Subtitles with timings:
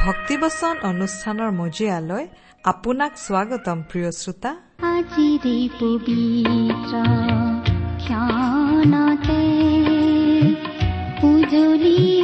[0.00, 2.24] ভক্তিবচন অনুষ্ঠানৰ মজিয়ালৈ
[2.64, 4.50] আপোনাক স্বাগতম প্ৰিয় শ্ৰোতা।
[4.82, 6.94] আজিৰে পবিত্ৰ
[11.24, 12.19] উজলি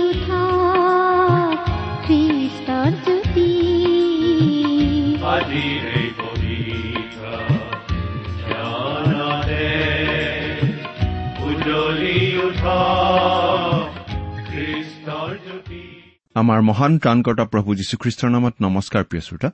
[16.46, 19.50] আমাৰ মহান ত্ৰাণকৰ্তা প্ৰভু যীশুখ্ৰীষ্টৰ নামত নমস্কাৰ প্ৰিয় শ্ৰোতা।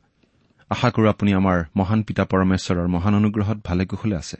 [0.71, 4.37] আশা কৰো আপুনি আমাৰ মহান পিতা পৰমেশ্বৰৰ মহান অনুগ্ৰহত ভালে কুশলে আছে।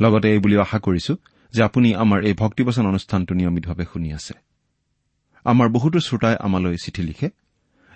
[0.00, 1.16] লগতে এই বুলিও আশা কৰিছো
[1.52, 4.34] যে আপুনি আমাৰ এই ভক্তিবচন অনুষ্ঠানটো নিয়মিতভাৱে শুনি আছে।
[5.44, 7.28] আমাৰ বহুতো শ্ৰোতাই আমালৈ চিঠি লিখে।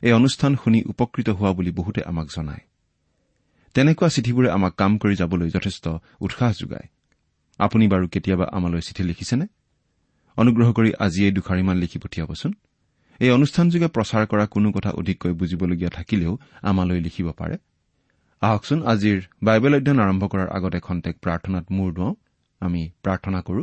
[0.03, 2.61] এই অনুষ্ঠান শুনি উপকৃত হোৱা বুলি বহুতে আমাক জনায়।
[3.75, 5.89] তেনেকুৱা চিঠিবোৰে আমাক কাম কৰি যাবলৈ যথেষ্ট
[6.21, 6.89] উৎসাহ যোগায়।
[7.59, 9.47] আপুনি বাৰু কেতিয়াবা আমালৈ চিঠি লিখিছেনে?
[10.37, 12.55] অনুগ্ৰহ কৰি আজিয়েই দুখাৰিমান লিখি পঠিয়াবচোন।
[13.21, 17.57] এই অনুষ্ঠানযোগে প্ৰচাৰ কৰা কোনো কথা অধিককৈ বুজিবলগীয়া থাকিলেও আমালৈ লিখিব পাৰে।
[18.43, 22.15] আহকচোন আজিৰ বাইবেল অধ্যয়ন আৰম্ভ কৰাৰ আগতে খন্তেক প্ৰাৰ্থনাত মূৰ দুৱাওঁ।
[22.61, 23.63] আমি প্ৰাৰ্থনা কৰো।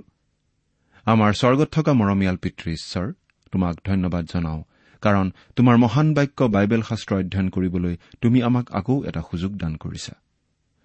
[1.05, 3.13] আমাৰ স্বৰ্গত থকা মৰমীয়াল পিতৃ ঈশ্বৰ
[3.51, 4.61] তোমাক ধন্যবাদ জনাওঁ
[5.03, 10.22] কাৰণ তোমাৰ মহান বাক্য বাইবেল শাস্ত্ৰ অধ্যয়ন কৰিবলৈ তুমি আমাক আকৌ এটা সুযোগ দান কৰিছা।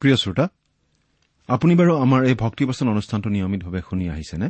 [0.00, 0.46] প্ৰিয় শ্ৰোতা
[1.48, 4.48] আপুনি বাৰু আমাৰ এই ভক্তিবচন অনুষ্ঠানটো নিয়মিতভাৱে শুনি আহিছেনে?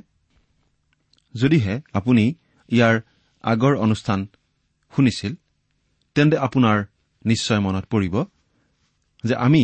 [1.35, 2.25] যদিহে আপুনি
[2.69, 2.97] ইয়াৰ
[3.45, 4.21] আগৰ অনুষ্ঠান
[4.93, 5.33] শুনিছিল
[6.15, 6.79] তেন্তে আপোনাৰ
[7.25, 8.15] নিশ্চয় মনত পৰিব
[9.25, 9.63] যে আমি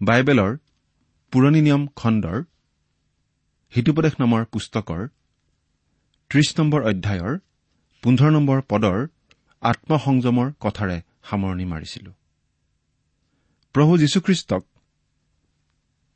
[0.00, 0.52] বাইবেলৰ
[1.32, 2.38] পুৰণি নিয়ম খণ্ডৰ
[3.72, 5.02] হিতুপদেশ নামৰ পুস্তকৰ
[6.30, 7.34] ত্ৰিশ নম্বৰ অধ্যায়ৰ
[8.02, 8.98] পোন্ধৰ নম্বৰ পদৰ
[9.60, 10.98] আত্মসংযমৰ কথাৰে
[11.28, 12.10] সামৰণি মাৰিছিলো।
[13.74, 14.62] প্ৰভু যীশুখ্ৰীষ্টক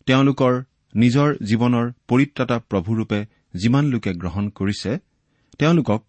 [0.06, 0.52] তেওঁলোকৰ
[0.94, 4.98] নিজৰ জীৱনৰ পৰিত্ৰাতা প্ৰভুৰূপে যিমান লোকে গ্ৰহণ কৰিছে
[5.58, 6.00] তেওঁলোকক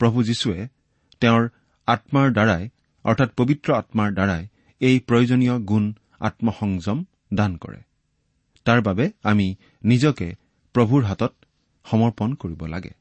[0.00, 0.68] প্ৰভু যীশুৱে
[1.20, 1.48] তেওঁৰ
[1.86, 2.68] আত্মাৰ দ্বাৰাই
[3.04, 4.46] অৰ্থাৎ পবিত্ৰ আত্মাৰ দ্বাৰাই
[4.80, 5.84] এই প্ৰয়োজনীয় গুণ
[6.20, 6.98] আত্মসংযম
[7.34, 7.80] দান কৰে।
[8.64, 9.54] তাৰ বাবে আমি
[9.84, 10.28] নিজকে
[10.74, 11.32] প্ৰভুৰ হাতত
[11.84, 12.92] সমৰ্পণ কৰিব লাগে।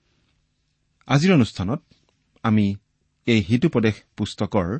[1.07, 1.81] আজিৰ অনুষ্ঠানত
[2.43, 2.75] আমি
[3.25, 4.79] এই হিতুপদেশ পুস্তকৰ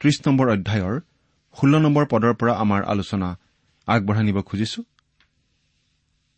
[0.00, 1.00] ত্ৰিশ নম্বৰ অধ্যায়ৰ
[1.56, 3.28] ষোল্ল নম্বৰ পদৰ পৰা আমাৰ আলোচনা
[3.86, 4.80] আগবঢ়াই নিব খুজিছো।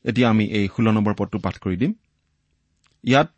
[0.04, 1.92] এতিয়া আমি এই ষোল্ল নম্বৰ পদটো পাঠ কৰি দিম।
[3.04, 3.32] ইয়াত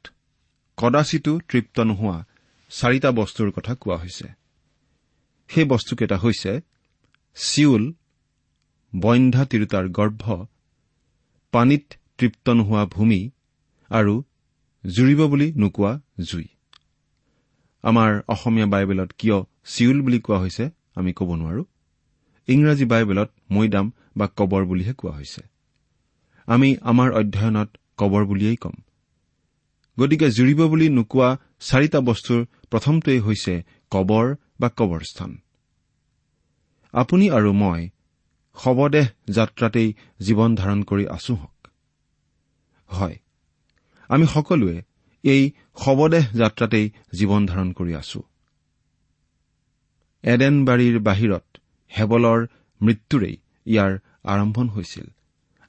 [0.79, 2.19] কদাচিতো তৃপ্ত নোহোৱা
[2.71, 4.27] চাৰিটা বস্তুৰ কথা কোৱা হৈছে।
[5.51, 6.53] সেই বস্তুকেইটা হৈছে
[7.37, 7.85] চিউল
[8.93, 10.23] বন্ধ্যা তিৰোতাৰ গৰ্ভ
[11.53, 11.85] পানীত
[12.19, 13.21] তৃপ্ত নোহোৱা ভূমি
[13.91, 14.15] আৰু
[14.85, 16.49] জুৰিব বুলি নোকোৱা জুই।
[17.85, 20.65] আমাৰ অসমীয়া বাইবেলত কিয় চিউল বুলি কোৱা হৈছে
[20.95, 21.63] আমি ক'ব নোৱাৰো।
[22.49, 25.43] ইংৰাজী বাইবেলত মৈদাম বা কবৰ বুলিহে কোৱা হৈছে।
[26.47, 28.77] আমি আমাৰ অধ্যয়নত কবৰ বুলিয়েই ক'ম।
[29.99, 35.39] গতিকে জুৰিব বুলি নোকোৱা চাৰিটা বস্তুৰ প্ৰথমটোৱেই হৈছে কবৰ বা কবৰস্থান।
[36.93, 37.91] আপুনি আৰু মই
[38.57, 41.69] শৱদেহ যাত্ৰাতেই জীৱন ধাৰণ কৰি আছো হওক।
[42.91, 43.17] হয়
[44.09, 44.83] আমি সকলোৱে
[45.25, 48.21] এই শৱদেহ যাত্ৰাতেই জীৱন ধাৰণ কৰি আছো।
[50.25, 51.58] এডেনবাৰীৰ বাহিৰত
[51.91, 52.41] হেবলৰ
[52.81, 53.93] মৃত্যুৰেই ইয়াৰ
[54.25, 55.07] আৰম্ভণ হৈছিল।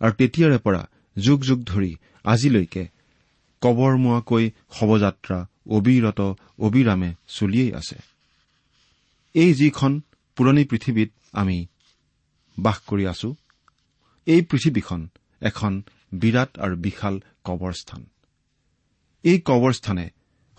[0.01, 0.81] আৰু তেতিয়াৰে পৰা
[1.17, 1.91] যুগ যুগ ধৰি
[2.23, 2.83] আজিলৈকে
[3.61, 6.19] কবৰমুৱাকৈ শৱযাত্ৰা অবিৰত
[6.59, 7.97] অবিৰামে চলিয়েই আছে।
[9.35, 9.91] এই যিখন
[10.37, 11.57] পুৰণি পৃথিৱীত আমি
[12.57, 13.29] বাস কৰি আছো
[14.27, 15.01] এই পৃথিৱীখন
[15.41, 15.73] এখন
[16.13, 18.01] বিৰাট আৰু বিশাল কবৰস্থান।
[19.23, 20.05] এই কবৰস্থানে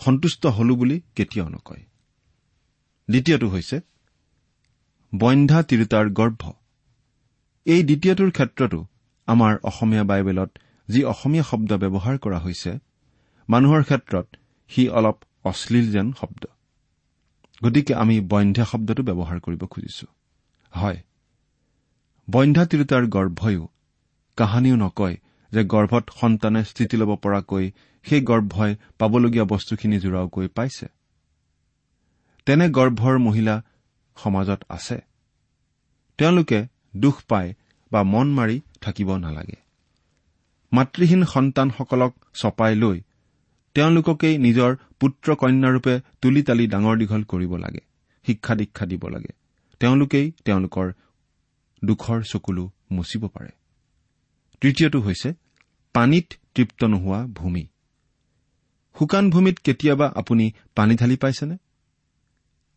[0.01, 1.83] সন্তুষ্ট হলো বুলি কেতিয়াও নকয়।
[3.09, 3.77] দ্বিতীয়টো হৈছে
[5.13, 6.43] বন্ধা তিৰোতাৰ গৰ্ভ।
[7.67, 8.79] এই দ্বিতীয়টোৰ ক্ষেত্ৰতো
[9.29, 10.51] আমাৰ অসমীয়া বাইবেলত
[10.89, 12.73] যি অসমীয়া শব্দ ব্যৱহাৰ কৰা হৈছে
[13.49, 14.27] মানুহৰ ক্ষেত্ৰত
[14.71, 16.43] সি অলপ অশ্লীল যেন শব্দ।
[17.65, 20.07] গতিকে আমি বন্ধ্যা শব্দটো ব্যৱহাৰ কৰিব খুজিছো।
[20.73, 20.99] হয়
[22.29, 23.65] বন্ধ্যা তিৰোতাৰ গৰ্ভয়ো
[24.39, 25.17] কাহানিও নকয়
[25.53, 27.65] যে গৰ্ভত সন্তানে স্থিতি ল'ব পৰাকৈ
[28.05, 30.87] সেই গৰ্ভই পাবলগীয়া বস্তুখিনি জোৰাওকৈ পাইছে।
[32.47, 33.55] তেনে গৰ্ভৰ মহিলা
[34.23, 34.99] সমাজত আছে।
[36.19, 37.55] তেওঁলোকে দুখ পায়
[37.93, 39.57] বা মন মাৰি থাকিব নালাগে।
[40.73, 43.01] মাতৃহীন সন্তানসকলক চপাই লৈ
[43.75, 47.83] তেওঁলোককেই নিজৰ পুত্ৰ কন্যাৰূপে তুলি তালি ডাঙৰ দীঘল কৰিব লাগে
[48.27, 49.33] শিক্ষা দীক্ষা দিব লাগে।
[49.81, 50.93] তেওঁলোকেই তেওঁলোকৰ
[51.85, 53.51] দুখৰ চকুলো মুচিব পাৰে।
[54.61, 55.33] তৃতীয়টো হৈছে
[55.93, 57.67] পানীত তৃপ্ত নোহোৱা ভূমি।
[58.99, 61.57] শুকান ভূমিত কেতিয়াবা আপুনি পানী ঢালি পাইছেনে?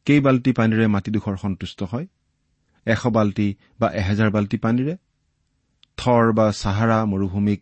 [0.06, 2.08] কেইবাল্টি পানীৰে মাটিডোখৰ সন্তুষ্ট হয়?
[2.86, 4.96] এশ বাল্টি বা এহেজাৰ বাল্টি পানীৰে?
[5.98, 7.62] থৰ বা চাহাৰা মৰুভূমিক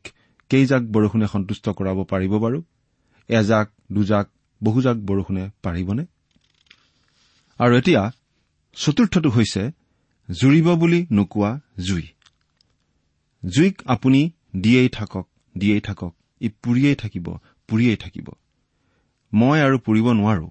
[0.50, 2.64] কেইজাক বৰষুণে সন্তুষ্ট কৰাব পাৰিব বাৰু?
[3.30, 4.28] এজাক দুজাক
[4.64, 6.06] বহুজাক বৰষুণে পাৰিবনে?
[7.60, 8.12] আৰু এতিয়া
[8.74, 9.72] চতুৰ্থটো হৈছে
[10.30, 12.08] জুৰিব বুলি নোকোৱা জুই।
[13.46, 15.28] জুইক আপুনি দিয়েই থাকক
[15.58, 17.28] দিয়েই থাকক ই পুৰিয়েই থাকিব
[17.70, 18.28] পুৰিয়েই থাকিব।
[19.34, 20.48] মই আৰু পুৰিব নোৱাৰো।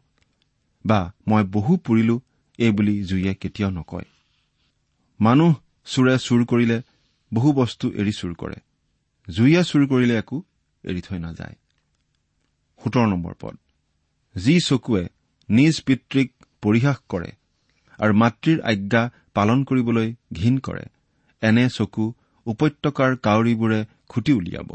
[0.85, 2.17] বা মই বহু পুৰিলো
[2.59, 4.07] এই বুলি জুইয়ে কেতিয়াও নকয়।
[5.21, 5.53] মানুহ
[5.87, 6.79] চোৰে চুৰ কৰিলে
[7.33, 8.59] বহু বস্তু এৰি চুৰ কৰে।
[9.29, 10.37] জুইয়ে চুৰ কৰিলে একো
[10.85, 11.57] এৰি থৈ নাযায়।
[12.81, 13.57] সোতৰ নম্বৰ পদ।
[14.37, 15.03] যি চকুৱে
[15.49, 16.29] নিজ পিতৃক
[16.63, 17.31] পৰিহাস কৰে
[17.99, 19.03] আৰু মাতৃৰ আজ্ঞা
[19.35, 20.85] পালন কৰিবলৈ ঘীন কৰে
[21.43, 22.05] এনে চকু
[22.47, 24.71] উপত্যকাৰ কাউৰীবোৰে খুটি উলিয়াব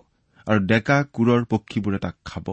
[0.47, 2.47] আৰু ডেকা কোৰৰ পক্ষীবোৰে তাক খাব।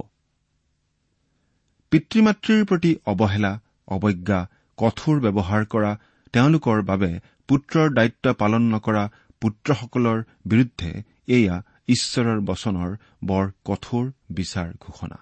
[1.93, 4.41] পিতৃ মাতৃৰ প্ৰতি অৱহেলা অৱজ্ঞা
[4.79, 5.91] কঠোৰ ব্যৱহাৰ কৰা
[6.33, 7.11] তেওঁলোকৰ বাবে
[7.49, 9.03] পুত্ৰৰ দায়িত্ব পালন নকৰা
[9.41, 10.91] পুত্ৰসকলৰ বিৰুদ্ধে
[11.29, 11.57] এয়া
[11.89, 12.91] ঈশ্বৰৰ বচনৰ
[13.25, 15.19] বৰ কঠোৰ বিচাৰ ঘোষণা।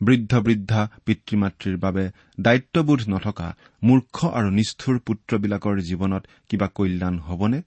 [0.00, 2.10] বৃদ্ধ বৃদ্ধা পিতৃ মাতৃৰ বাবে
[2.40, 3.48] দায়িত্ববোধ নথকা
[3.82, 7.62] মূৰ্খ আৰু নিষ্ঠুৰ পুত্ৰবিলাকৰ জীৱনত কিবা কল্যাণ হ'বনে?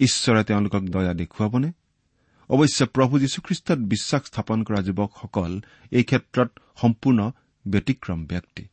[0.00, 1.72] ঈশ্বৰে তেওঁলোকক দয়া দেখুৱাবনে?
[2.50, 5.52] অৱশ্যে প্ৰভু যীশুখ্ৰীষ্টত বিশ্বাস স্থাপন কৰা যুৱকসকল
[5.92, 6.50] এই ক্ষেত্ৰত
[6.80, 7.20] সম্পূৰ্ণ
[7.64, 8.64] ব্যতিক্ৰম ব্যক্তি।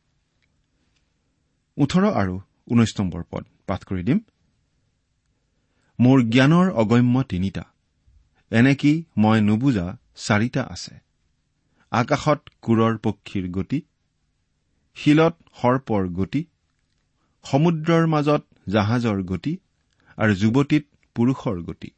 [1.76, 2.34] ওঠৰ আৰু
[2.68, 4.18] ঊনৈশ নম্বৰ পদ পাঠ কৰি দিম।
[5.98, 7.64] মোৰ জ্ঞানৰ অগম্য তিনিটা
[8.50, 9.86] এনেকি মই নুবুজা
[10.16, 10.94] চাৰিটা আছে?
[11.92, 13.78] আকাশত কোৰৰ পক্ষীৰ গতি
[14.96, 16.42] শিলত সৰ্পৰ গতি
[17.44, 19.52] সমুদ্ৰৰ মাজত জাহাজৰ গতি
[20.18, 20.84] আৰু যুৱতীত
[21.16, 21.90] পুৰুষৰ গতি।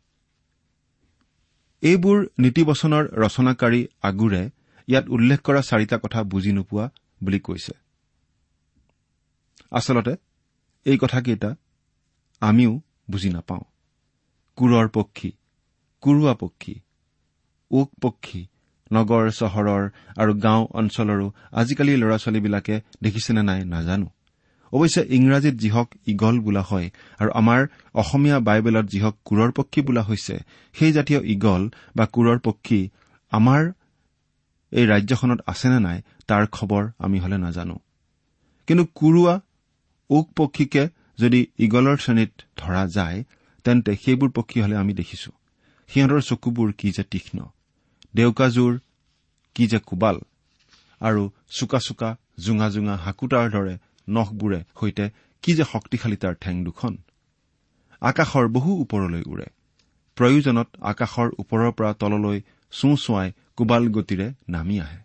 [1.86, 4.42] এইবোৰ নীতিবচনৰ ৰচনাকাৰী আগোৰে
[4.88, 6.84] ইয়াত উল্লেখ কৰা চাৰিটা কথা বুজি নোপোৱা
[7.22, 7.74] বুলি কৈছে।
[9.70, 10.14] আচলতে
[10.86, 11.50] এই কথাকেইটা
[12.42, 12.72] আমিও
[13.10, 13.64] বুজি নাপাওঁ।
[14.58, 15.30] কোৰৰ পক্ষী
[16.02, 16.74] কুৰুৱা পক্ষী
[17.70, 18.42] ওক পক্ষী
[18.92, 19.82] নগৰ চহৰৰ
[20.16, 24.08] আৰু গাঁও অঞ্চলৰো আজিকালি ল'ৰা ছোৱালীবিলাকে দেখিছেনে নাই নাজানো।
[24.72, 27.60] অৱশ্যে ইংৰাজীত যিহক ইগল বোলা হয় আৰু আমাৰ
[27.94, 30.34] অসমীয়া বাইবেলত যিহক কোৰৰ পক্ষী বোলা হৈছে
[30.74, 31.62] সেই জাতীয় ইগল
[31.96, 32.80] বা কোৰৰ পক্ষী
[33.32, 33.72] আমাৰ
[34.72, 37.76] এই ৰাজ্যখনত আছেনে নাই তাৰ খবৰ আমি হলে নাজানো।
[38.66, 39.34] কিন্তু কুৰুৱা
[40.10, 40.88] ওক পক্ষীকে
[41.18, 43.24] যদি ইগলৰ শ্ৰেণীত ধৰা যায়
[43.64, 45.30] তেন্তে সেইবোৰ পক্ষী হলে আমি দেখিছো।
[45.88, 47.38] সিহঁতৰ চকুবোৰ কি যে তীক্ষ্ণ
[48.14, 48.72] দেউকাজোৰ
[49.54, 50.16] কি যে কোবাল
[51.00, 53.74] আৰু চোকা চোকা জোঙা জোঙা হাকুটাৰ দৰে
[54.08, 55.10] নখবোৰে সৈতে
[55.42, 56.96] কি যে শক্তিশালী তাৰ ঠেং দুখন।
[58.00, 59.46] আকাশৰ বহু ওপৰলৈ উৰে।
[60.16, 64.98] প্ৰয়োজনত আকাশৰ ওপৰৰ পৰা তললৈ চোঁ চোৱাই কোবাল গতিৰে নামি আহে।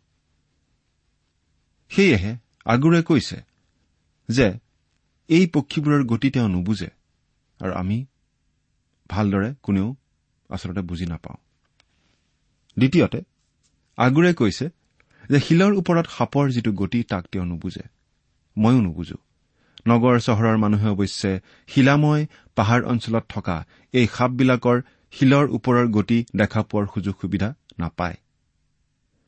[1.92, 2.32] সেয়েহে
[2.66, 3.38] আগোৰে কৈছে
[4.30, 4.48] যে
[5.30, 6.90] এই পক্ষীবোৰৰ গতি তেওঁ নুবুজে
[7.60, 8.06] আৰু আমি
[9.10, 9.96] ভালদৰে কোনেও
[10.50, 11.38] আচলতে বুজি নাপাওঁ।
[12.78, 13.22] দ্বিতীয়তে
[13.98, 14.66] আগোৰে কৈছে
[15.30, 18.01] যে শিলৰ ওপৰত সাপৰ যিটো গতি তাক তেওঁ নুবুজে।
[18.58, 19.18] ময়ো নুবুজো।
[19.88, 24.82] নগৰ চহৰৰ মানুহে অৱশ্যে শিলাময় পাহাৰ অঞ্চলত থকা এই সাপবিলাকৰ
[25.12, 28.18] শিলৰ ওপৰৰ গতি দেখা পোৱাৰ সুযোগ সুবিধা নাপায়।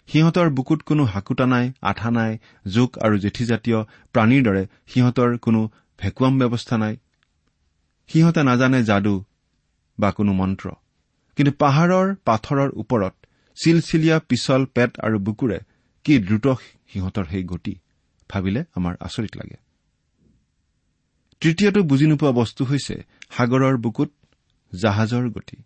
[0.07, 2.37] সিহঁতৰ বুকুত কোনো হাকুটা নাই আঠা নাই
[2.67, 3.79] জোক আৰু জেঠীজাতীয়
[4.13, 6.97] প্ৰাণীৰ দৰে সিহঁতৰ কোনো ভেকুৱাম ব্যৱস্থা নাই।
[8.07, 9.23] সিহঁতে নাজানে যাদু
[9.99, 10.69] বা কোনো মন্ত্ৰ।
[11.37, 13.13] কিন্তু পাহাৰৰ পাথৰৰ ওপৰত
[13.55, 15.59] চিলচিলীয়া পিছল পেট আৰু বুকুৰে
[16.03, 16.47] কি দ্ৰুত
[16.93, 17.75] সিহঁতৰ সেই গতি।
[18.33, 19.57] ভাবিলে আমাৰ আচৰিত লাগে।
[21.41, 22.95] তৃতীয়টো বুজি নোপোৱা বস্তু হৈছে
[23.35, 24.09] সাগৰৰ বুকুত
[24.73, 25.57] জাহাজৰ গতি।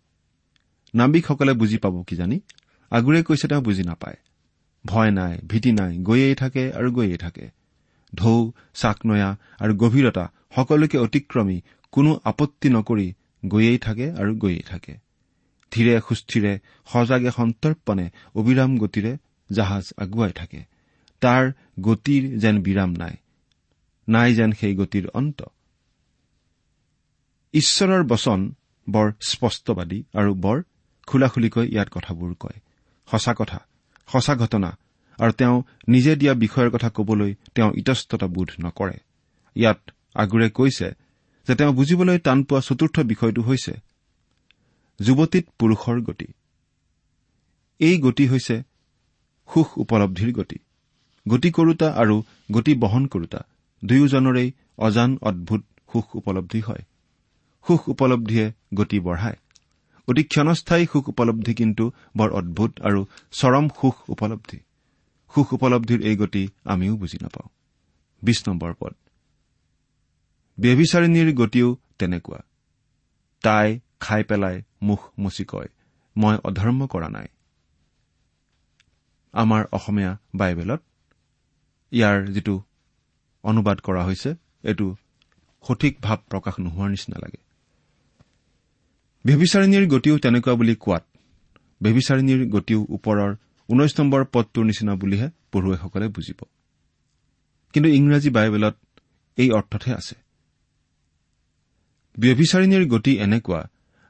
[0.94, 2.38] নাবিকসকলে বুজি পাব কিজানি
[2.92, 4.18] আগোৰে কৈছে তেওঁ বুজি নাপায়।
[4.84, 7.44] ভয় নাই ভীতি নাই গৈয়েই থাকে আৰু গৈয়েই থাকে।
[8.12, 8.36] ঢৌ
[8.74, 11.58] চাকনৈয়া আৰু গভীৰতা সকলোকে অতিক্ৰমী
[11.92, 13.06] কোনো আপত্তি নকৰি
[13.44, 14.92] গৈয়েই থাকে আৰু গৈয়েই থাকে।
[15.72, 16.52] ধীৰে সুস্থিৰে
[16.88, 19.12] সজাগে সন্তৰ্পণে অবিৰাম গতিৰে
[19.50, 20.60] জাহাজ আগুৱাই থাকে।
[21.20, 21.44] তাৰ
[21.80, 23.16] গতিৰ যেন বিৰাম নাই
[24.08, 25.42] নাই যেন সেই গতিৰ অন্ত।
[27.54, 28.40] ঈশ্বৰৰ বচন
[28.88, 30.62] বৰ স্পষ্টবাদী আৰু বৰ
[31.06, 32.58] খোলাখুলিকৈ ইয়াত কথাবোৰ কয়।
[33.08, 33.58] সঁচা কথা
[34.08, 34.70] সঁচা ঘটনা
[35.18, 35.56] আৰু তেওঁ
[35.88, 38.96] নিজে দিয়া বিষয়ৰ কথা কবলৈ তেওঁ ইতস্ততা বোধ নকৰে।
[39.56, 39.80] ইয়াত
[40.14, 40.88] আগোৰে কৈছে
[41.48, 43.74] যে তেওঁ বুজিবলৈ টান পোৱা চতুৰ্থ বিষয়টো হৈছে
[45.00, 46.28] যুৱতীত পুৰুষৰ গতি।
[47.80, 48.56] এই গতি হৈছে
[49.48, 50.58] সুখ উপলব্ধিৰ গতি।
[51.28, 53.38] গতি কৰোতা আৰু গতি বহন কৰোতা
[53.84, 56.82] দুয়োজনৰেই অজান অদ্ভুত সুখ উপলব্ধি হয়।
[57.66, 59.36] সুখ উপলব্ধিয়ে গতি বঢ়ায়।
[60.08, 64.58] অতি ক্ষণস্থায়ী সুখ উপলব্ধি কিন্তু বৰ অদ্ভুত আৰু চৰম সুখ উপলব্ধি।
[65.34, 67.48] সুখ উপলব্ধিৰ এই গতি আমিও বুজি নাপাওঁ।
[68.22, 68.94] বিশ নম্বৰ পদ।
[70.60, 72.38] ব্যভিচাৰিণীৰ গতিও তেনেকুৱা।
[73.42, 75.68] তাই খাই পেলাই মুখ মুচি কয়
[76.16, 77.26] মই অধৰ্ম কৰা নাই।
[79.32, 80.82] আমাৰ অসমীয়া বাইবেলত
[81.92, 82.62] ইয়াৰ যিটো
[83.44, 84.30] অনুবাদ কৰা হৈছে
[84.64, 84.96] এইটো
[85.68, 87.40] সঠিক ভাৱ প্ৰকাশ নোহোৱাৰ নিচিনা লাগে।
[89.24, 91.04] ব্যভিচাৰিণীৰ গতিও তেনেকুৱা বুলি কোৱাত
[91.82, 93.36] ব্যভিচাৰিণীৰ গতিও ওপৰৰ
[93.68, 96.40] ঊনৈশ নম্বৰ পদটোৰ নিচিনা বুলিহে পঢ়ুৱৈসকলে বুজিব।
[97.72, 98.76] কিন্তু ইংৰাজী বাইবেলত
[99.36, 100.16] এই অৰ্থতহে আছে।
[102.18, 103.60] ব্যভিচাৰিণীৰ গতি এনেকুৱা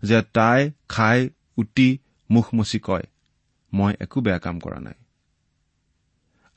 [0.02, 1.98] যে তাই খাই উটি
[2.30, 3.06] মুখ মচি কয়
[3.72, 4.94] মই একো বেয়া কাম কৰা নাই।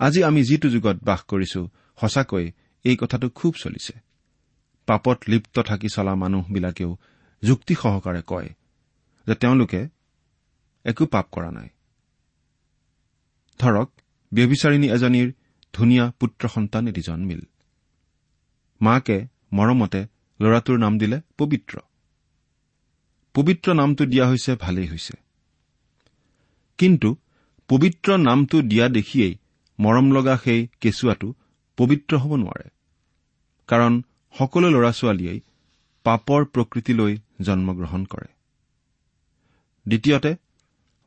[0.02, 1.70] আজি আমি যিটো যুগত বাস কৰিছো
[2.02, 2.52] সঁচাকৈ
[2.84, 3.94] এই কথাটো খুব চলিছে।
[4.86, 6.98] পাপত লিপ্ত থাকি চলা মানুহবিলাকেও
[7.44, 8.50] যুক্তি সহকাৰে কয়
[9.28, 9.88] যে তেওঁলোকে
[10.86, 11.70] একো পাপ কৰা নাই।
[13.60, 13.90] ধৰক
[14.34, 15.34] ব্যভিচাৰিণী এজনীৰ
[15.74, 17.42] ধুনীয়া পুত্ৰ সন্তান এটি জন্মিল।
[18.82, 20.02] মাকে মৰমতে
[20.40, 21.76] ল'ৰাটোৰ নাম দিলে পবিত্ৰ।
[23.34, 25.14] পবিত্ৰ নামটো দিয়া হৈছে ভালেই হৈছে।
[26.78, 27.10] কিন্তু
[27.68, 29.36] পবিত্ৰ নামটো দিয়া দেখিয়েই
[29.82, 31.34] মৰম লগা সেই কেঁচুৱাটো
[31.78, 32.70] পবিত্ৰ হ'ব নোৱাৰে।
[33.68, 34.04] কাৰণ
[34.38, 35.42] সকলো ল'ৰা ছোৱালীয়েই
[36.04, 38.34] পাপৰ প্ৰকৃতিলৈ জন্মগ্ৰহণ কৰে।
[39.88, 40.36] দ্বিতীয়তে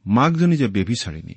[0.06, 1.34] মাকজনী যে বেভিচাৰিণী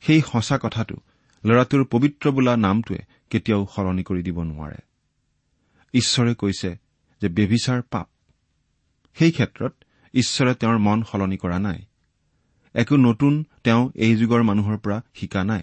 [0.00, 0.96] সেই সঁচা কথাটো
[1.44, 2.98] ল'ৰাটোৰ পবিত্ৰ বোলা নামটোৱে
[3.30, 4.76] কেতিয়াও সলনি কৰি দিব নোৱাৰে।
[5.94, 6.76] ঈশ্বৰে কৈছে
[7.20, 8.08] যে বেভিচাৰ পাপ।
[9.14, 9.74] সেই ক্ষেত্ৰত
[10.14, 11.82] ঈশ্বৰে তেওঁৰ মন সলনি কৰা নাই।
[12.74, 15.62] একো নতুন তেওঁ এই যুগৰ মানুহৰ পৰা শিকা নাই।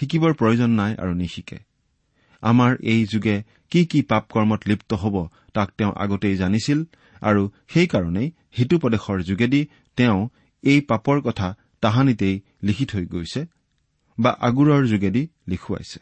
[0.00, 1.58] শিকিবৰ প্ৰয়োজন নাই আৰু নিশিকে।
[2.42, 6.84] আমাৰ এই যুগে কি কি পাপ কৰ্মত লিপ্ত হ'ব তাক তেওঁ আগতেই জানিছিল
[7.22, 10.28] আৰু সেইকাৰণেই হিতুপদেশৰ যোগেদি তেওঁ
[10.62, 13.46] এই পাপৰ কথা তাহানিতেই লিখি থৈ গৈছে
[14.18, 16.00] বা আগুৰৰ যোগেদি লিখুৱাইছে।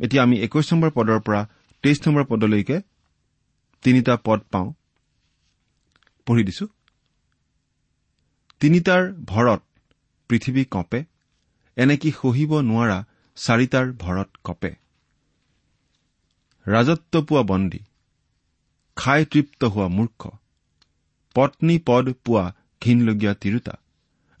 [0.00, 1.48] এতিয়া আমি একৈশ নম্বৰ পদৰ পৰা
[1.82, 2.82] তেইছ নম্বৰ পদলৈকে
[3.82, 4.72] তিনিটা পদ পাওঁ।
[6.26, 6.66] পঢ়ি দিছো।
[8.60, 9.62] তিনিটাৰ ভৰত
[10.28, 11.13] পৃথিৱী কঁপে।
[11.76, 12.98] এনেকি সহিব নোৱাৰা
[13.36, 14.72] চাৰিটাৰ ভৰত কঁপে।
[16.66, 17.80] ৰাজত্ব পোৱা বন্দী
[18.96, 20.22] খাই তৃপ্ত হোৱা মূৰ্খ
[21.36, 22.44] পত্নী পদ পোৱা
[22.82, 23.74] ঘীনলগীয়া তিৰোতা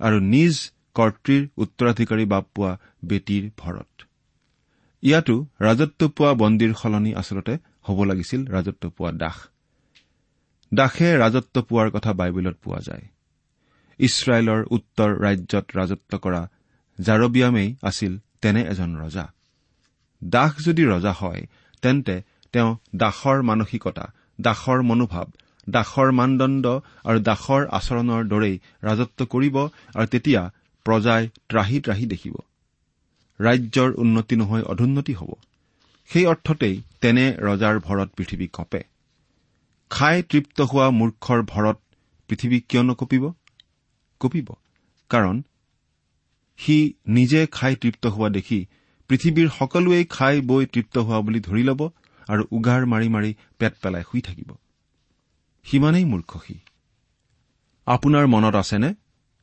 [0.00, 0.54] আৰু নিজ
[0.94, 2.72] কৰ্তৃৰ উত্তৰাধিকাৰী বাপ পোৱা
[3.04, 3.90] বেটীৰ ভৰত।
[5.02, 9.38] ইয়াতো ৰাজত্ব পোৱা বন্দীৰ সলনি আচলতে হ'ব লাগিছিল ৰাজত্ব পোৱা দাস।
[10.72, 13.04] দাসে ৰাজত্ব পোৱাৰ কথা বাইবেলত পোৱা যায়।
[14.00, 16.42] ইছৰাইলৰ উত্তৰ ৰাজ্যত ৰাজত্ব কৰা
[16.98, 19.32] জাৰবিয়ামেই আছিল তেনে এজন ৰজা।
[20.24, 21.46] দাস যদি ৰজা হয়
[21.82, 22.22] তেন্তে
[22.52, 24.04] তেওঁ দাসৰ মানসিকতা
[24.40, 25.26] দাসৰ মনোভাৱ
[25.70, 26.66] দাসৰ মানদণ্ড
[27.04, 29.56] আৰু দাসৰ আচৰণৰ দৰেই ৰাজত্ব কৰিব
[29.94, 30.42] আৰু তেতিয়া
[30.84, 32.34] প্ৰজাই ত্ৰাহি ত্ৰাহি দেখিব।
[33.40, 35.30] ৰাজ্যৰ উন্নতি নহৈ অধোন্নতি হ'ব।
[36.10, 38.82] সেই অৰ্থতেই তেনে ৰজাৰ ভৰত পৃথিৱী কঁপে।
[39.90, 41.78] খাই তৃপ্ত হোৱা মূৰ্খৰ ভৰত
[42.28, 43.32] পৃথিৱী কিয় নকঁপিব?
[44.20, 44.48] কঁপিব।
[45.10, 45.42] কাৰণ
[46.56, 48.66] সি নিজে খাই তৃপ্ত হোৱা দেখি
[49.08, 51.80] পৃথিৱীৰ সকলোৱেই খাই বৈ তৃপ্ত হোৱা বুলি ধৰি ল'ব
[52.28, 54.50] আৰু উগাৰ মাৰি মাৰি পেট পেলাই শুই থাকিব।
[55.64, 56.54] সিমানেই মূৰ্খ সি।
[57.86, 58.94] আপোনাৰ মনত আছেনে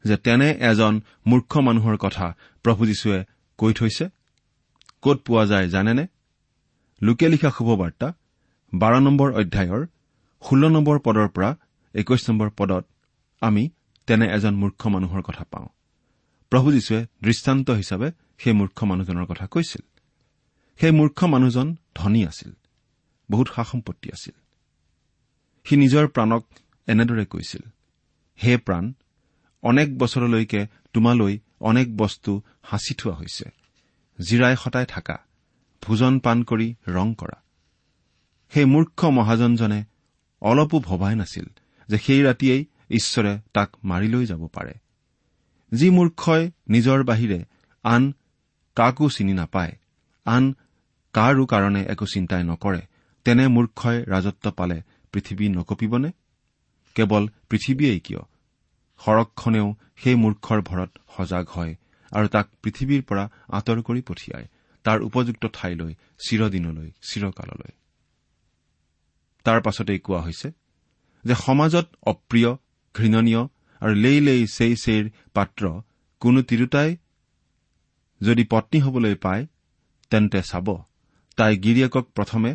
[0.06, 3.24] যে তেনে এজন মূৰ্খ মানুহৰ কথা প্ৰভু যীশুৱে
[3.58, 4.06] কৈ থৈছে?
[5.02, 6.08] ক'ত পোৱা যায় জানেনে?
[7.02, 8.14] লোকে লিখা শুভবাৰ্তা
[8.74, 9.86] বাৰ নম্বৰ অধ্যায়ৰ
[10.42, 11.58] ষোল্ল নম্বৰ পদৰ পৰা
[11.96, 12.86] একৈশ নম্বৰ পদত
[13.42, 13.70] আমি
[14.08, 15.68] তেনে এজন মূৰ্খ মানুহৰ কথা পাওঁ।
[16.52, 19.84] প্ৰভু যীশুৱে দৃষ্টান্ত হিচাপে সেই মূৰ্খ মানুহজনৰ কথা কৈছিল।
[20.80, 22.52] সেই মূৰ্খ মানুহজন ধনী আছিল।
[23.32, 24.34] বহুত সা সম্পত্তি আছিল।
[25.64, 26.46] সি নিজৰ প্ৰাণক
[26.88, 27.62] এনেদৰে কৈছিল
[28.44, 28.94] হে প্ৰাণ
[29.62, 33.46] অনেক বছৰলৈকে তোমালৈ অনেক বস্তু সাঁচি থোৱা হৈছে।
[34.22, 35.18] জিৰাই সতাই থাকা
[35.82, 37.44] ভোজন পাণ কৰি ৰং কৰা।
[38.50, 39.84] সেই মূৰ্খ মহাজনজনে
[40.42, 41.46] অলপো ভবাই নাছিল
[41.88, 44.74] যে সেই ৰাতিয়েই ঈশ্বৰে তাক মাৰি লৈ যাব পাৰে।
[45.72, 47.40] যি মূৰ্খই নিজৰ বাহিৰে
[47.84, 48.14] আন
[48.76, 49.74] কাকো চিনি নাপায়
[50.26, 50.44] আন
[51.14, 52.82] কাৰো কাৰণে একো চিন্তাই নকৰে
[53.26, 54.78] তেনে মূৰ্খই ৰাজত্ব পালে
[55.14, 56.10] পৃথিৱী নকঁপিবনে?
[56.96, 58.22] কেৱল পৃথিৱীয়েই কিয়?
[59.00, 61.74] সৰকখনেও সেই মূৰ্খৰ ভৰত সজাগ হয়
[62.12, 64.48] আৰু তাক পৃথিৱীৰ পৰা আঁতৰ কৰি পঠিয়ায়
[64.84, 65.92] তাৰ উপযুক্ত ঠাইলৈ
[66.28, 67.72] চিৰদিনলৈ চিৰকাললৈ।
[69.44, 70.52] তাৰ পাছতেই কোৱা হৈছে
[71.26, 72.52] যে সমাজত অপ্ৰিয়
[72.96, 73.42] ঘৃণনীয়
[73.82, 75.64] আৰু লেই লেই চেই চেইৰ পাত্ৰ
[76.22, 76.90] কোনো তিৰোতাই
[78.22, 79.44] যদি পত্নী হবলৈ পায়
[80.12, 80.68] তেন্তে চাব
[81.38, 82.52] তাই গিৰিয়েকক প্ৰথমে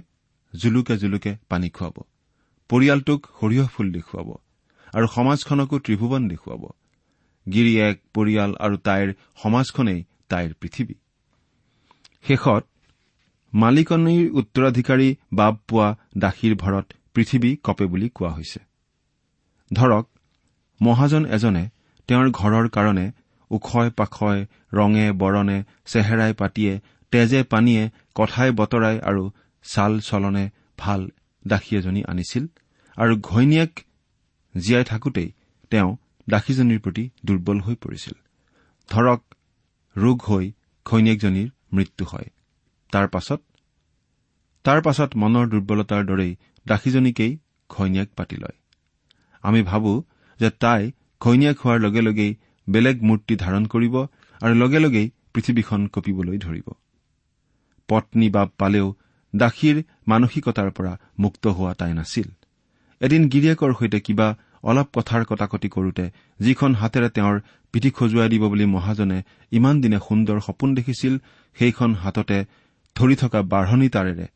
[0.54, 1.96] জুলুকে জুলুকে পানী খুৱাব
[2.70, 4.28] পৰিয়ালটোক সৰিয়হ ফুল দেখুৱাব
[4.92, 6.62] আৰু সমাজখনকো ত্ৰিভুৱন দেখুৱাব।
[7.46, 9.08] গিৰিয়েক পৰিয়াল আৰু তাইৰ
[9.42, 10.94] সমাজখনেই তাইৰ পৃথিৱী।
[12.24, 12.64] শেষত
[13.52, 18.60] মালিকনীৰ উত্তৰাধিকাৰী বাব পোৱা দাসীৰ ভৰত পৃথিৱী কপে বুলি কোৱা হৈছে।
[19.70, 20.04] ধৰক
[20.80, 21.64] মহাজন এজনে
[22.08, 23.06] তেওঁৰ ঘৰৰ কাৰণে
[23.50, 24.38] ওখই পাখই
[24.72, 26.80] ৰঙে বৰণে চেহেৰাই পাতিয়ে
[27.12, 29.30] তেজে পানীয়ে কথাই বতৰাই আৰু
[29.62, 31.10] চাল চলনে ভাল
[31.46, 32.44] দাসী এজনী আনিছিল
[32.96, 33.80] আৰু ঘৈণীয়েক
[34.56, 35.32] জীয়াই থাকোতেই
[35.70, 35.96] তেওঁ
[36.30, 38.14] দাসীজনীৰ প্ৰতি দুৰ্বল হৈ পৰিছিল।
[38.88, 39.20] ধৰক
[39.96, 40.52] ৰোগ হৈ
[40.86, 42.28] ঘৈণীয়েকজনীৰ মৃত্যু হয়।
[42.92, 43.40] তাৰ পাছত?
[44.64, 46.36] তাৰ পাছত মনৰ দুৰ্বলতাৰ দৰেই
[46.68, 47.38] দাসীজনীকেই
[47.70, 48.56] ঘৈণীয়েক পাতি লয়।
[49.42, 50.04] আমি ভাবো
[50.40, 50.82] যে তাই
[51.20, 52.32] ঘৈণীয়েক হোৱাৰ লগে লগেই
[52.66, 53.94] বেলেগ মূৰ্তি ধাৰণ কৰিব
[54.40, 56.68] আৰু লগে লগেই পৃথিৱীখন কঁপিবলৈ ধৰিব।
[57.88, 58.86] পত্নী বাপ পালেও
[59.34, 59.76] দাসীৰ
[60.08, 62.28] মানসিকতাৰ পৰা মুক্ত হোৱা তাই নাছিল।
[63.00, 64.28] এদিন গিৰিয়েকৰ সৈতে কিবা
[64.62, 66.04] অলপ কথাৰ কটাকটি কৰোতে
[66.40, 67.36] যিখন হাতেৰে তেওঁৰ
[67.72, 69.18] পিঠি খজুৱাই দিব বুলি মহাজনে
[69.52, 71.14] ইমান দিনে সুন্দৰ সপোন দেখিছিল
[71.56, 72.38] সেইখন হাততে
[72.96, 74.26] ধৰি থকা বাঢ়নি তাৰেৰে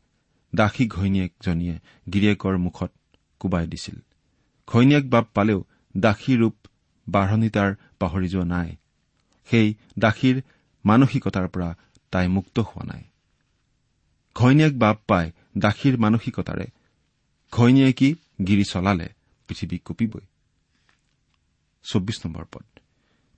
[0.53, 1.75] দাসী ঘৈণীয়েকজনীয়ে
[2.11, 2.91] গিৰিয়েকৰ মুখত
[3.39, 3.97] কোবাই দিছিল।
[4.67, 5.59] ঘৈণীয়েক বাপ পালেও
[5.99, 6.55] দাসী ৰূপ
[7.09, 8.75] বাঢ়নি তাৰ পাহৰি যোৱা নাই।
[9.45, 10.41] সেই দাসীৰ
[10.85, 11.75] মানসিকতাৰ পৰা
[12.11, 13.03] তাই মুক্ত হোৱা নাই।
[14.35, 16.65] ঘৈণীয়েক বাপ পাই দাসীৰ মানসিকতাৰে
[17.51, 18.15] ঘৈণীয়েকী
[18.47, 19.09] গিৰি চলালে
[19.47, 20.25] পৃথিৱী কঁপিবই।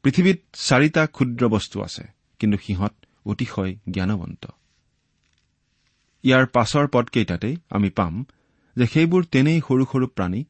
[0.04, 2.04] পৃথিৱীত চাৰিটা ক্ষুদ্ৰ বস্তু আছে
[2.40, 2.94] কিন্তু সিহঁত
[3.26, 4.46] অতিশয় জ্ঞানৱন্ত।
[6.24, 8.26] ইয়াৰ পাছৰ পদকেইটাতেই আমি পাম
[8.78, 10.44] যে সেইবোৰ তেনেই সৰু সৰু প্ৰাণী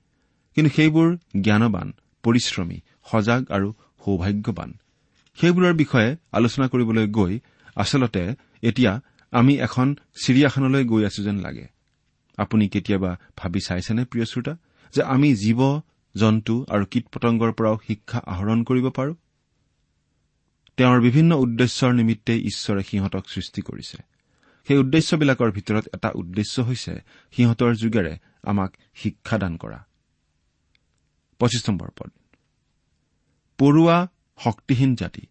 [0.56, 2.78] কিন্তু সেইবোৰ জ্ঞানবান পৰিশ্ৰমী
[3.12, 3.74] সজাগ আৰু
[4.06, 4.70] সৌভাগ্যৱান।
[5.38, 7.40] সেইবোৰৰ বিষয়ে আলোচনা কৰিবলৈ গৈ
[7.76, 8.24] আচলতে
[8.62, 11.68] এতিয়া আমি এখন চিৰিয়াখানালৈ গৈ আছো যেন লাগে।
[12.38, 14.54] আপুনি কেতিয়াবা ভাবি চাইছেনে প্ৰিয় শ্ৰোতা
[14.94, 15.62] যে আমি জীৱ
[16.16, 19.14] জন্তু আৰু কীট পতংগৰ পৰাও শিক্ষা আহৰণ কৰিব পাৰো?
[20.78, 23.98] তেওঁৰ বিভিন্ন উদ্দেশ্যৰ নিমিত্তে ঈশ্বৰে সিহঁতক সৃষ্টি কৰিছে।
[24.68, 26.94] সেই উদ্দেশ্যবিলাকৰ ভিতৰত এটা উদ্দেশ্য হৈছে
[27.32, 29.86] সিহঁতৰ যোগেৰে আমাক শিক্ষাদান কৰা।
[33.58, 35.22] পৰুৱা শক্তিহীন জাতি।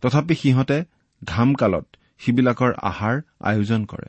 [0.00, 0.84] তথাপি সিহঁতে
[1.24, 1.86] ঘাম কালত
[2.18, 4.06] সিবিলাকৰ আহাৰ আয়োজন কৰে।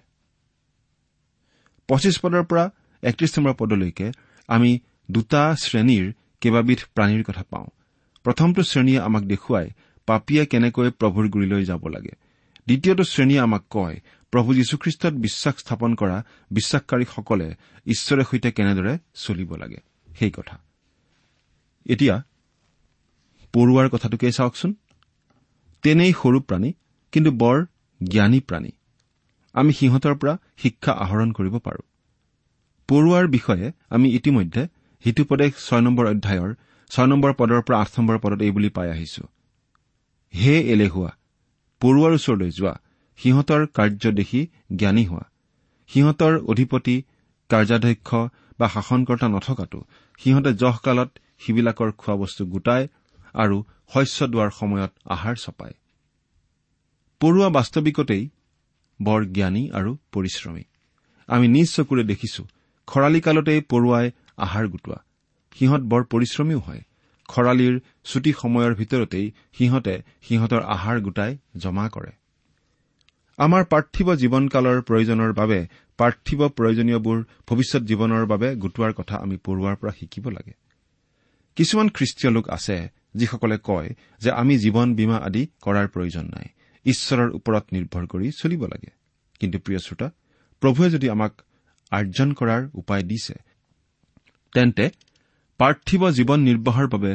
[1.88, 2.70] পঁচিছ পদৰ পৰা
[3.04, 4.12] একত্ৰিশ নম্বৰ পদলৈকে
[4.48, 4.80] আমি
[5.12, 7.66] দুটা শ্ৰেণীৰ কেইবাবিধ প্ৰাণীৰ কথা পাওঁ।
[8.24, 9.70] প্ৰথমটো শ্ৰেণীয়ে আমাক দেখুৱাই
[10.06, 12.12] পাপীয়ে কেনেকৈ প্ৰভুৰ গুৰিলৈ যাব লাগে।
[12.66, 14.00] দ্বিতীয়টো শ্ৰেণীয়ে আমাক কয়
[14.32, 19.78] প্ৰভু যীশুখ্ৰীষ্টত বিশ্বাস স্থাপন কৰা বিশ্বাসকাৰীসকলে ঈশ্বৰে সৈতে কেনেদৰে চলিব লাগে?
[20.20, 20.60] সেই কথা।
[21.90, 22.16] এতিয়া
[23.54, 24.72] পৰুৱাৰ কথাটোকেই চাওকচোন।
[25.84, 26.70] তেনেই সৰু প্ৰাণী
[27.14, 27.58] কিন্তু বৰ
[28.02, 28.72] জ্ঞানী প্ৰাণী।
[29.56, 31.82] আমি সিহঁতৰ পৰা শিক্ষা আহৰণ কৰিব পাৰো।
[32.90, 34.64] পৰুৱাৰ বিষয়ে আমি ইতিমধ্যে
[35.06, 36.50] হিতুপদেশ ছয় নম্বৰ অধ্যায়ৰ
[36.92, 39.24] ছয় নম্বৰ পদৰ পৰা আঠ নম্বৰ পদত এই বুলি পাই আহিছো।
[40.34, 41.12] হে এলেহুৱা
[41.82, 42.74] পৰুৱাৰ ওচৰলৈ যোৱা
[43.20, 44.42] সিহঁতৰ কাৰ্য দেখি
[44.76, 45.26] জ্ঞানী হোৱা
[45.90, 46.96] সিহঁতৰ অধিপতি
[47.50, 48.10] কাৰ্যাধ্যক্ষ
[48.60, 49.80] বা শাসনকৰ্তা নথকাটো
[50.20, 52.84] সিহঁতে জহকালত সিবিলাকৰ খোৱা বস্তু গোটাই
[53.34, 53.58] আৰু
[53.94, 55.76] শস্য দোৱাৰ সময়ত আহাৰ চপায়।
[57.22, 58.24] পৰুৱা বাস্তৱিকতেই
[59.02, 60.64] বৰ জ্ঞানী আৰু পৰিশ্ৰমী।
[61.30, 62.44] আমি নিজ চকুৰে দেখিছো
[62.88, 65.00] খৰালি কালতেই পৰুৱাই আহাৰ গোটোৱা।
[65.56, 66.82] সিহঁত বৰ পৰিশ্ৰমীও হয়।
[67.30, 67.76] খৰালিৰ
[68.06, 72.12] ছুটি সময়ৰ ভিতৰতেই সিহঁতে সিহঁতৰ আহাৰ গোটাই জমা কৰে।
[73.40, 75.60] আমাৰ পাৰ্থিৱ জীৱনকালৰ প্ৰয়োজনৰ বাবে
[76.00, 80.54] পাৰ্থিৱ প্ৰয়োজনীয়বোৰ ভৱিষ্যত জীৱনৰ বাবে গোটোৱাৰ কথা আমি পঢ়োৱাৰ পৰা শিকিব লাগে।
[81.60, 82.78] কিছুমান খ্ৰীষ্টীয় লোক আছে
[83.16, 83.90] যিসকলে কয়
[84.22, 86.48] যে আমি জীৱন বীমা আদি কৰাৰ প্ৰয়োজন নাই।
[86.86, 88.92] ঈশ্বৰৰ ওপৰত নিৰ্ভৰ কৰি চলিব লাগে।
[89.40, 90.08] কিন্তু প্ৰিয় শ্ৰোতা
[90.62, 91.34] প্ৰভুৱে যদি আমাক
[91.92, 93.36] আৰ্জন কৰাৰ উপায় দিছে
[94.54, 94.86] তেন্তে
[95.60, 97.12] পাৰ্থিৱ জীৱন নিৰ্বাহৰ বাবে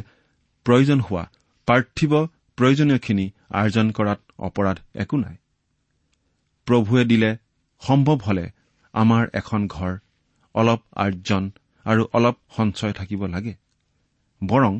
[0.66, 1.24] প্ৰয়োজন হোৱা
[1.68, 2.12] পাৰ্থিৱ
[2.58, 5.36] প্ৰয়োজনীয়খিনি আৰ্জন কৰাত অপৰাধ একো নাই।
[6.66, 7.30] প্ৰভুৱে দিলে
[7.82, 8.44] সম্ভৱ হলে
[8.94, 9.92] আমাৰ এখন ঘৰ
[10.54, 11.42] অলপ আৰ্জন
[11.84, 13.63] আৰু অলপ সঞ্চয় থাকিব লাগে।
[14.46, 14.74] বৰং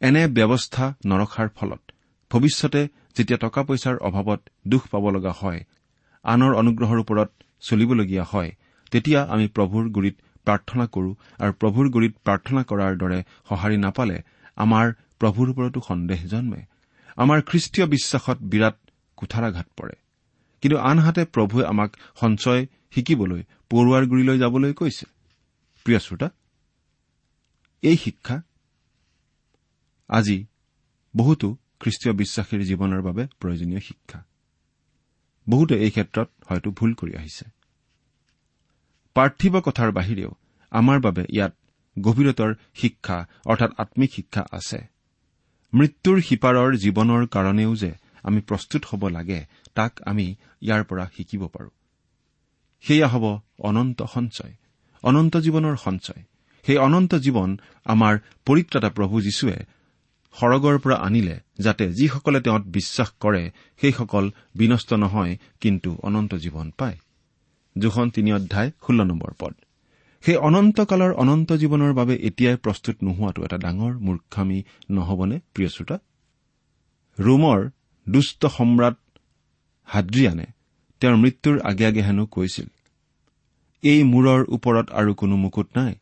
[0.00, 1.82] এনে ব্যৱস্থা নৰখাৰ ফলত
[2.30, 2.82] ভৱিষ্যতে
[3.16, 5.60] যেতিয়া টকা পইচাৰ অভাৱত দুখ পাব লগা হয়
[6.24, 8.50] আনৰ অনুগ্ৰহৰ ওপৰত চলিবলগীয়া হয়
[8.90, 14.16] তেতিয়া আমি প্ৰভুৰ গুৰিত প্ৰাৰ্থনা কৰো আৰু প্ৰভুৰ গুৰিত প্ৰাৰ্থনা কৰাৰ দৰে সঁহাৰি নাপালে
[14.56, 14.86] আমাৰ
[15.20, 16.60] প্ৰভুৰ ওপৰতো সন্দেহ জন্মে।
[17.16, 18.76] আমাৰ খ্ৰীষ্টীয় বিশ্বাসত বিৰাট
[19.16, 19.94] কুঠাৰাঘাত পৰে।
[20.62, 22.62] কিন্তু আনহাতে প্ৰভুৱে আমাক সঞ্চয়
[22.94, 25.06] শিকিবলৈ পৰুৱাৰ গুৰিলৈ যাবলৈ কৈছে।
[25.86, 26.28] প্ৰিয় শ্ৰোতা
[27.82, 28.36] এই শিক্ষা
[30.12, 30.38] আজি
[31.16, 34.24] বহুতো খ্ৰীষ্টীয় বিশ্বাসীৰ জীৱনৰ বাবে প্ৰয়োজনীয় শিক্ষা।
[35.48, 37.44] বহুতে এই ক্ষেত্ৰত হয়তো ভুল কৰি আহিছে।
[39.14, 40.30] পাৰ্থিৱ কথাৰ বাহিৰেও
[40.70, 41.52] আমাৰ বাবে ইয়াত
[42.00, 44.78] গভীৰতৰ শিক্ষা অৰ্থাৎ আম্মিক শিক্ষা আছে।
[45.74, 49.40] মৃত্যুৰ সিপাৰৰ জীৱনৰ কাৰণেও যে আমি প্ৰস্তুত হ'ব লাগে
[49.74, 51.70] তাক আমি ইয়াৰ পৰা শিকিব পাৰো।
[52.80, 54.54] সেয়া হ'ব অনন্ত সঞ্চয়
[55.02, 56.22] অনন্ত জীৱনৰ সঞ্চয়।
[56.66, 59.58] সেই অনন্ত জীৱন আমাৰ পৰিত্ৰাতা প্ৰভু যীশুৱে
[60.40, 66.98] সৰগৰ পৰা আনিলে যাতে যিসকলে তেওঁত বিশ্বাস কৰে সেইসকল বিনষ্ট নহয় কিন্তু অনন্ত জীৱন পায়।
[67.78, 69.54] জোখন তিনি অধ্যায় ষোল্ল নম্বৰ পদ।
[70.24, 74.58] সেই অনন্তকালৰ অনন্ত জীৱনৰ বাবে এতিয়াই প্ৰস্তুত নোহোৱাটো এটা ডাঙৰ মূৰ্খামী
[74.90, 75.98] নহবনে প্ৰিয় শ্ৰোতা?
[77.18, 77.70] ৰোমৰ
[78.08, 78.96] দুষ্ট সম্ৰাট
[79.84, 80.46] হাদ্ৰিয়ানে
[81.00, 82.66] তেওঁৰ মৃত্যুৰ আগে আগে হেনো কৈছিল
[83.82, 85.94] এই মূৰৰ ওপৰত আৰু কোনো মুকুট নাই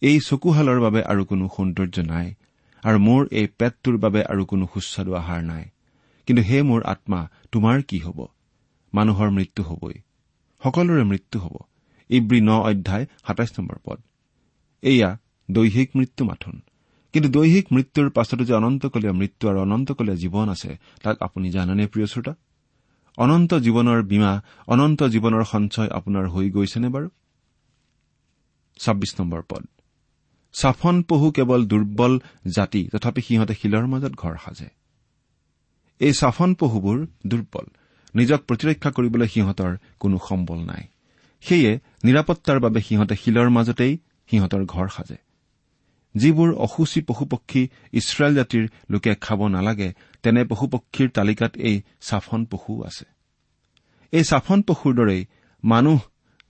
[0.00, 2.34] এই চকুহালৰ বাবে আৰু কোনো সৌন্দৰ্য নাই
[2.82, 5.64] আৰু মোৰ এই পেটটোৰ বাবে আৰু কোনো সুস্বাদু আহাৰ নাই।
[6.26, 8.26] কিন্তু হে মোৰ আত্মা তোমাৰ কি হ'ব?
[8.94, 9.94] মানুহৰ মৃত্যু হবই।
[10.64, 11.56] সকলোৰে মৃত্যু হ'ব।
[12.08, 14.02] ইব্ৰী ন অধ্যায় সাতাইছ নম্বৰ পদ।
[14.82, 15.18] এয়া
[15.50, 16.60] দৈহিক মৃত্যু মাথোন।
[17.12, 22.06] কিন্তু দৈহিক মৃত্যুৰ পাছতো যে অনন্তকলীয়া মৃত্যু আৰু অনন্তকলীয়া জীৱন আছে তাক আপুনি জানেনে প্ৰিয়
[22.06, 22.34] শ্ৰোতা?
[23.16, 27.08] অনন্ত জীৱনৰ বীমা অনন্ত জীৱনৰ সঞ্চয় আপোনাৰ হৈ গৈছেনে বাৰু?
[28.78, 29.66] ছাব্বিছ নম্বৰ পদ।
[30.56, 34.68] চাফন পহু কেৱল দুৰ্বল জাতি তথাপি সিহঁতে শিলৰ মাজত ঘৰ সাজে।
[36.00, 37.66] এই চাফন পহুবোৰ দুৰ্বল।
[38.14, 40.84] নিজক প্ৰতিৰক্ষা কৰিবলৈ সিহঁতৰ কোনো সম্বল নাই।
[41.40, 43.98] সেয়ে নিৰাপত্তাৰ বাবে সিহঁতে শিলৰ মাজতেই
[44.30, 45.16] সিহঁতৰ ঘৰ সাজে।
[46.14, 53.04] যিবোৰ অসুচী পশুপক্ষী ইছৰাইল জাতিৰ লোকে খাব নালাগে তেনে পশুপক্ষীৰ তালিকাত এই চাফন পশুও আছে।
[54.12, 55.26] এই চাফন পশুৰ দৰেই
[55.64, 56.00] মানুহ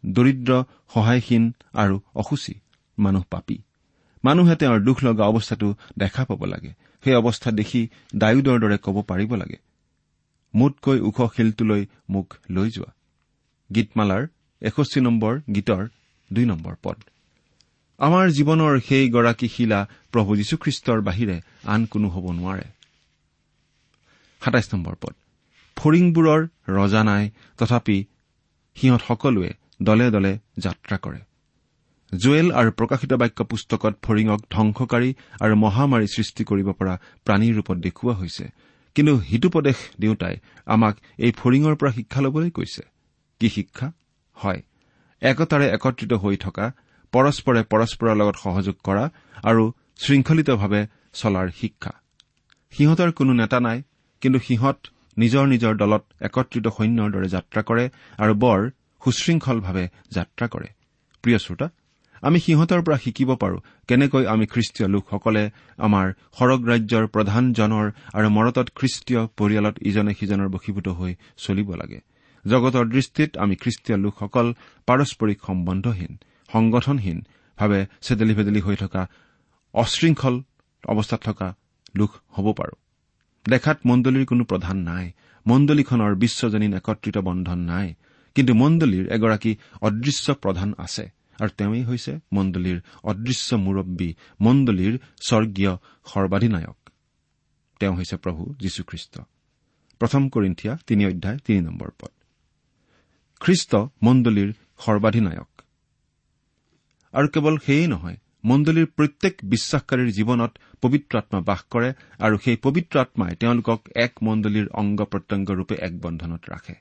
[0.07, 0.65] দৰিদ্ৰ
[0.95, 2.55] সহায়হীন আৰু অসুচী
[2.99, 3.66] মানুহ পাপী।
[4.27, 6.73] মানুহে তেওঁৰ দুখ লগা অৱস্থাটো দেখা পাব লাগে।
[7.05, 7.81] সেই অৱস্থা দেখি
[8.17, 9.59] ডায়ুদৰ দৰে ক'ব পাৰিব লাগে।
[10.55, 12.91] মোতকৈ ওখ শিলটোলৈ মোক লৈ যোৱা।
[13.75, 14.23] গীতমালাৰ
[14.63, 15.83] এষষ্ঠি নম্বৰ গীতৰ
[16.33, 16.97] দুই নম্বৰ পদ।
[17.99, 19.81] আমাৰ জীৱনৰ সেই গৰাকী শিলা
[20.13, 22.67] প্ৰভু যীশুখ্ৰীষ্টৰ বাহিৰে আন কোনো হ'ব নোৱাৰে।
[25.01, 25.15] পদ।
[25.77, 27.25] ফৰিংবোৰৰ ৰজা নাই
[27.59, 27.97] তথাপি
[28.77, 29.51] সিহঁত সকলোৱে
[29.83, 31.21] দলে দলে যাত্ৰা কৰে।
[32.13, 38.15] জুৱেল আৰু প্ৰকাশিত বাক্য পুস্তকত ফৰিঙক ধ্বংসকাৰী আৰু মহামাৰী সৃষ্টি কৰিব পৰা প্ৰাণীৰ ৰূপত দেখুওৱা
[38.15, 38.45] হৈছে।
[38.95, 42.83] কিন্তু হিতুপদেশ দেউতাই আমাক এই ফৰিঙৰ পৰা শিক্ষা ল'বলৈ কৈছে।
[43.41, 43.93] কি শিক্ষা?
[44.37, 44.63] হয়।
[45.23, 46.73] একতাৰে একত্ৰিত হৈ থকা
[47.13, 49.05] পৰস্পৰে পৰস্পৰৰ লগত সহযোগ কৰা
[49.43, 51.93] আৰু শৃংখলিতভাৱে চলাৰ শিক্ষা।
[52.71, 53.83] সিহঁতৰ কোনো নেতা নাই
[54.21, 54.79] কিন্তু সিহঁত
[55.19, 57.85] নিজৰ নিজৰ দলত একত্ৰিত সৈন্যৰ দৰে যাত্ৰা কৰে
[58.19, 58.61] আৰু বৰ
[59.05, 60.69] সুশৃংখলভাৱে যাত্ৰা কৰে।
[61.23, 61.69] প্ৰিয় শ্ৰোতা
[62.23, 66.07] আমি সিহঁতৰ পৰা শিকিব পাৰো কেনেকৈ আমি খ্ৰীষ্টীয় লোকসকলে আমাৰ
[66.39, 72.01] সৰগ ৰাজ্যৰ প্ৰধানজনৰ আৰু মৰতত খ্ৰীষ্টীয় পৰিয়ালত ইজনে সিজনৰ বশীভূত হৈ চলিব লাগে।
[72.45, 74.47] জগতৰ দৃষ্টিত আমি খ্ৰীষ্টীয় লোকসকল
[74.89, 76.13] পাৰস্পৰিক সম্বন্ধহীন
[76.53, 79.03] সংগঠনহীনভাৱে চেদেলি ভেদেলি হৈ থকা
[79.75, 80.35] অশৃংখল
[80.85, 81.49] অৱস্থাত থকা
[81.97, 82.75] লোক হ'ব পাৰো।
[83.47, 85.07] দেখাত মণ্ডলীৰ কোনো প্ৰধান নাই
[85.47, 87.95] মণ্ডলীখনৰ বিশ্বজনীন একত্ৰিত বন্ধন নাই
[88.35, 96.91] কিন্তু মণ্ডলীৰ এগৰাকী অদৃশ্য প্ৰধান আছে। আৰু তেওঁই হৈছে মণ্ডলীৰ অদৃশ্য মুৰব্বী মণ্ডলীৰ স্বৰ্গীয় সৰ্বাধিনায়ক।
[97.81, 99.21] তেওঁ হৈছে প্ৰভু যীশুখ্ৰীষ্ট।
[99.99, 102.11] প্ৰথম কৰিন্ঠিয়া তিনি অধ্যায় তিনি নম্বৰ পদ।
[103.41, 105.63] খ্ৰীষ্ট মণ্ডলীৰ সৰ্বাধিনায়ক।
[107.13, 112.99] আৰু কেৱল সেয়েই নহয় মণ্ডলীৰ প্ৰত্যেক বিশ্বাসকাৰীৰ জীৱনত পবিত্ৰ আত্মা বাস কৰে আৰু সেই পবিত্ৰ
[112.99, 116.75] আত্মাই তেওঁলোকক এক মণ্ডলীৰ অংগ প্ৰত্যংগৰূপে এক বন্ধনত ৰাখে।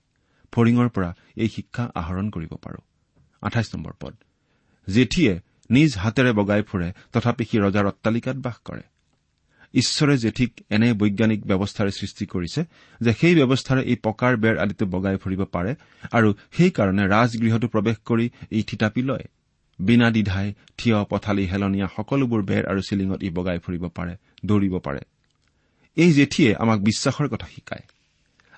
[0.52, 2.78] ফৰিঙৰ পৰা এই শিক্ষা আহৰণ কৰিব পাৰো।
[3.41, 4.15] আঠাইছ নম্বৰ পদ।
[4.89, 8.82] জেঠীয়ে নিজ হাতেৰে বগাই ফুৰে তথাপি সি ৰজাৰ অট্টালিকাত বাস কৰে।
[9.74, 12.62] ঈশ্বৰে জেঠীক এনে বৈজ্ঞানিক ব্যৱস্থাৰে সৃষ্টি কৰিছে
[13.02, 15.76] যে সেই ব্যৱস্থাৰে এই পকাৰ বেৰ আদিটো বগাই ফুৰিব পাৰে
[16.12, 19.26] আৰু সেইকাৰণে ৰাজগৃহটো প্ৰৱেশ কৰি ই থিতাপি লয়।
[19.80, 25.00] বিনা দ্বিধাই থিয় পথালি হেলনীয়া সকলোবোৰ বেৰ আৰু চিলিঙত ই বগাই ফুৰিব পাৰে দৌৰিব পাৰে।
[25.95, 27.84] এই জেঠীয়ে আমাক বিশ্বাসৰ কথা শিকায়।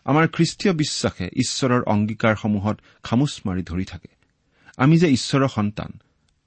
[0.05, 4.07] আমাৰ খ্ৰীষ্টীয় বিশ্বাসে ঈশ্বৰৰ অংগীকাৰসমূহত খামোচ মাৰি ধৰি থাকে।
[4.77, 5.91] আমি যে ঈশ্বৰৰ সন্তান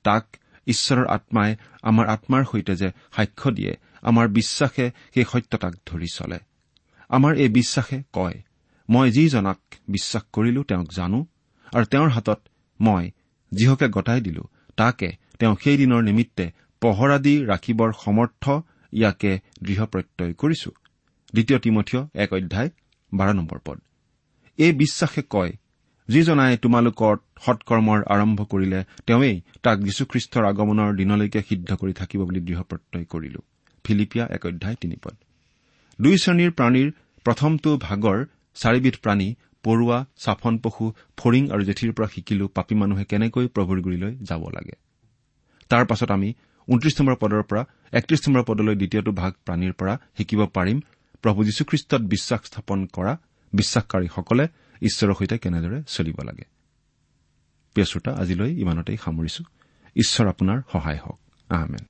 [0.02, 0.36] তাক
[0.66, 6.38] ঈশ্বৰৰ আত্মাই আমাৰ আত্মাৰ সৈতে যে সাক্ষ্য দিয়ে আমাৰ বিশ্বাসে সেই সত্যতাক ধৰি চলে।
[7.08, 8.42] আমাৰ এই বিশ্বাসে কয়
[8.88, 9.58] মই যিজনাক
[9.88, 11.26] বিশ্বাস কৰিলো তেওঁক জানো
[11.74, 12.40] আৰু তেওঁৰ হাতত
[12.80, 13.10] মই
[13.52, 14.42] যিহকে গতাই দিলো
[14.76, 15.08] তাকে
[15.38, 18.50] তেওঁ সেইদিনৰ নিমিত্তে পহৰা দি ৰাখিবৰ সমৰ্থ
[18.92, 20.70] ইয়াকে দৃঢ় প্ৰত্যয় কৰিছো।
[21.32, 22.70] দ্বিতীয় তিমঠিয় এক অধ্যায়
[23.14, 23.80] বাৰ নম্বৰ পদ।
[24.58, 25.52] এই বিশ্বাসে কয়
[26.12, 32.62] যিজনাই তোমালোকৰ সৎকৰ্মৰ আৰম্ভ কৰিলে তেওঁৱেই তাক যীশুখ্ৰীষ্টৰ আগমনৰ দিনলৈকে সিদ্ধ কৰি থাকিব বুলি দৃঢ়
[32.70, 33.40] প্ৰত্যয় কৰিলো।
[33.84, 35.14] ফিলিপিয়া এক অধ্যায় তিনি পদ।
[35.98, 36.88] দুই শ্ৰেণীৰ প্ৰাণীৰ
[37.26, 38.18] প্ৰথমটো ভাগৰ
[38.56, 39.28] চাৰিবিধ প্ৰাণী
[39.64, 40.84] পৰুৱা চাফন পশু
[41.16, 44.74] ফৰিং আৰু জেঠীৰ পৰা শিকিলো পাপী মানুহে কেনেকৈ প্ৰভুৰ গুৰিলৈ যাব লাগে।
[45.70, 46.30] তাৰ পাছত আমি
[46.68, 50.78] ঊনত্ৰিশ নম্বৰ পদৰ পৰা একত্ৰিশ নম্বৰ পদলৈ দ্বিতীয়টো ভাগ প্ৰাণীৰ পৰা শিকিব পাৰিম।
[51.22, 53.12] প্ৰভু যীশুখ্ৰীষ্টত বিশ্বাস স্থাপন কৰা
[53.52, 54.44] বিশ্বাসকাৰীসকলে
[54.82, 56.44] ঈশ্বৰৰ সৈতে কেনেদৰে চলিব লাগে।
[57.74, 59.44] প্ৰিয় শ্ৰোতা আজিলৈ ইমানতেই সামৰিছো।
[59.96, 61.89] ঈশ্বৰ আপোনাৰ সহায় হওক। আহমেন